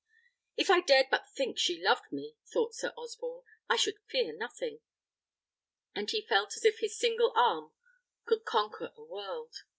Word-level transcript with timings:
"If 0.57 0.71
I 0.71 0.79
dared 0.81 1.11
but 1.11 1.29
think 1.29 1.59
she 1.59 1.79
loved 1.79 2.11
me," 2.11 2.35
thought 2.51 2.73
Sir 2.73 2.91
Osborne, 2.97 3.43
"I 3.69 3.75
should 3.75 3.99
fear 4.09 4.33
nothing;" 4.35 4.79
and 5.93 6.09
he 6.09 6.25
felt 6.25 6.57
as 6.57 6.65
if 6.65 6.79
his 6.79 6.97
single 6.97 7.31
arm 7.35 7.73
could 8.25 8.43
conquer 8.43 8.91
a 8.97 9.03
world. 9.03 9.57